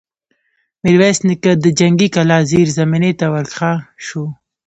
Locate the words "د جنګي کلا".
1.63-2.37